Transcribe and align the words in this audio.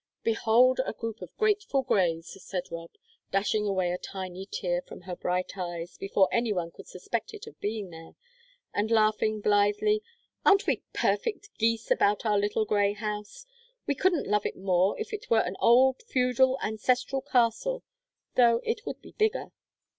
"Behold 0.23 0.79
a 0.83 0.93
group 0.93 1.21
of 1.21 1.29
Grateful 1.37 1.83
Greys," 1.83 2.35
said 2.43 2.71
Rob, 2.71 2.89
dashing 3.31 3.67
away 3.67 3.91
a 3.91 3.99
tiny 3.99 4.47
tear 4.47 4.81
from 4.81 5.01
her 5.01 5.15
bright 5.15 5.55
eyes 5.55 5.95
before 5.99 6.27
anyone 6.31 6.71
could 6.71 6.87
suspect 6.87 7.35
it 7.35 7.45
of 7.45 7.59
being 7.59 7.91
there, 7.91 8.15
and 8.73 8.89
laughing 8.89 9.41
blithely. 9.41 10.01
"Aren't 10.43 10.65
we 10.65 10.81
perfect 10.91 11.49
geese 11.59 11.91
about 11.91 12.25
our 12.25 12.39
little 12.39 12.65
grey 12.65 12.93
house? 12.93 13.45
We 13.85 13.93
couldn't 13.93 14.25
love 14.25 14.47
it 14.47 14.55
more 14.57 14.99
if 14.99 15.13
it 15.13 15.29
were 15.29 15.41
an 15.41 15.55
old 15.59 16.01
feudal, 16.01 16.57
ancestral 16.63 17.21
castle 17.21 17.83
though 18.33 18.59
it 18.63 18.87
would 18.87 19.03
be 19.03 19.11
bigger." 19.11 19.51